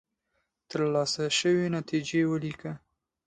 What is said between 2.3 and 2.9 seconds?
ولیکئ.